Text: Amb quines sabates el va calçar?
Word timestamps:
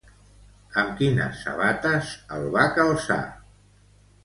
Amb 0.83 0.95
quines 1.01 1.43
sabates 1.43 2.11
el 2.39 2.51
va 2.59 2.65
calçar? 2.81 3.21